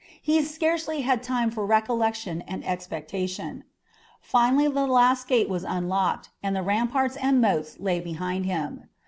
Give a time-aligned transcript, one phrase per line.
[0.19, 3.65] He scarcely had time for recollection and expectation.
[4.19, 8.89] Finally, the last gate was unlocked, and the ramparts and moats lay behind him.